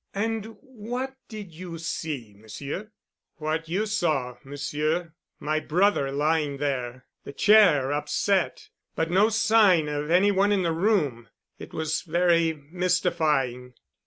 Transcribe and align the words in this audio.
"And 0.15 0.55
what 0.61 1.13
did 1.29 1.53
you 1.53 1.77
see, 1.77 2.33
Monsieur?" 2.35 2.89
"What 3.35 3.69
you 3.69 3.85
saw, 3.85 4.37
Monsieur—my 4.43 5.59
brother 5.59 6.11
lying 6.11 6.57
there—the 6.57 7.33
chair 7.33 7.91
upset—but 7.91 9.11
no 9.11 9.29
sign 9.29 9.87
of 9.87 10.09
any 10.09 10.31
one 10.31 10.51
in 10.51 10.63
the 10.63 10.73
room. 10.73 11.29
It 11.59 11.71
was 11.71 12.01
very 12.01 12.51
mystifying." 12.71 13.75